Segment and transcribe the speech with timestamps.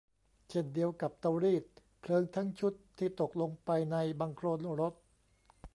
[0.49, 1.63] เช่นเดียวกับเตารีด
[1.99, 4.93] เพลิงทั้งชุดที่ตกลงไปในบังโคลนรถ